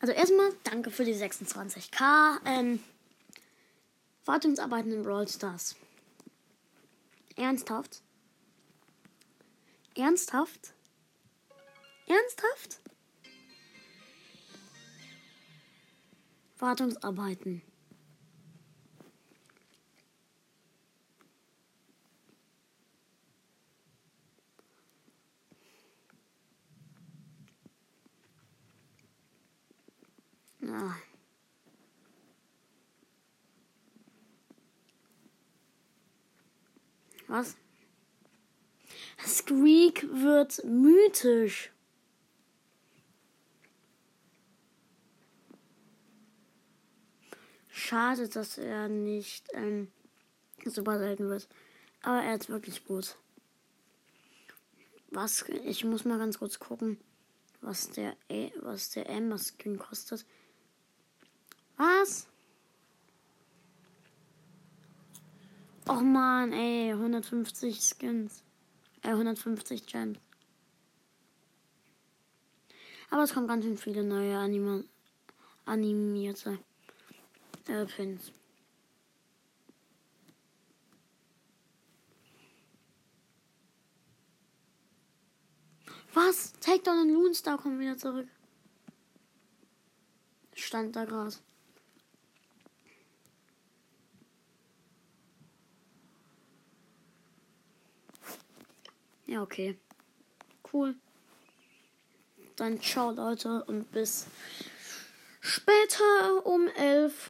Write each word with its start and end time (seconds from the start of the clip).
Also 0.00 0.12
erstmal 0.12 0.52
danke 0.64 0.90
für 0.90 1.04
die 1.04 1.14
26k. 1.14 2.38
Ähm, 2.44 2.80
Wartungsarbeiten 4.24 4.92
in 4.92 5.02
Brawl 5.02 5.28
Stars. 5.28 5.76
Ernsthaft? 7.36 8.02
Ernsthaft? 9.94 10.72
Ernsthaft? 12.06 12.80
Wartungsarbeiten. 16.58 17.62
Ah. 30.68 30.96
Was? 37.28 37.56
Squeak 39.24 40.06
wird 40.12 40.64
mythisch. 40.64 41.72
Schade, 47.68 48.28
dass 48.28 48.58
er 48.58 48.88
nicht 48.88 49.48
ähm, 49.52 49.90
super 50.64 50.98
selten 50.98 51.28
wird. 51.28 51.48
Aber 52.02 52.22
er 52.22 52.36
ist 52.36 52.48
wirklich 52.48 52.84
gut. 52.84 53.16
Was? 55.10 55.44
Ich 55.64 55.84
muss 55.84 56.04
mal 56.04 56.18
ganz 56.18 56.38
kurz 56.38 56.58
gucken, 56.58 56.98
was 57.60 57.90
der, 57.90 58.16
was 58.60 58.90
der 58.90 59.08
Amber 59.08 59.38
Skin 59.38 59.78
kostet. 59.78 60.24
Was? 61.76 62.26
Och 65.86 66.02
man, 66.02 66.52
ey, 66.52 66.90
150 66.90 67.80
Skins. 67.80 68.42
Äh, 69.02 69.10
150 69.10 69.86
Gems. 69.86 70.18
Aber 73.10 73.22
es 73.22 73.32
kommen 73.32 73.46
ganz 73.46 73.64
schön 73.64 73.78
viele 73.78 74.02
neue 74.02 74.36
Anima 74.36 74.82
animierte 75.64 76.58
äh, 77.68 77.86
Pins. 77.86 78.32
Was? 86.14 86.52
Takedown 86.60 87.00
und 87.00 87.12
Loonstar 87.12 87.58
kommen 87.58 87.78
wieder 87.78 87.96
zurück. 87.96 88.28
Stand 90.54 90.96
da 90.96 91.04
gerade. 91.04 91.36
Ja, 99.36 99.42
okay. 99.42 99.76
Cool. 100.72 100.94
Dann 102.56 102.80
ciao 102.80 103.10
Leute 103.10 103.64
und 103.64 103.92
bis 103.92 104.28
später 105.42 106.46
um 106.46 106.68
11 106.68 107.22